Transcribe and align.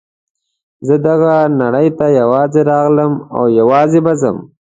زه 0.87 0.95
دغه 1.07 1.33
نړۍ 1.61 1.87
ته 1.97 2.05
یوازې 2.21 2.61
راغلم 2.71 3.13
او 3.37 3.43
یوازې 3.59 3.99
به 4.05 4.13
ځم. 4.21 4.37